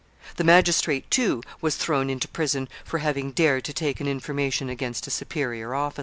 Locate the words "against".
4.67-5.05